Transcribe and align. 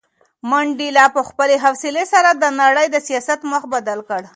منډېلا 0.49 1.05
په 1.15 1.21
خپلې 1.29 1.55
حوصلې 1.63 2.05
سره 2.13 2.29
د 2.33 2.43
نړۍ 2.61 2.87
د 2.91 2.97
سیاست 3.07 3.39
مخ 3.51 3.63
بدل 3.73 3.99
کړ. 4.09 4.21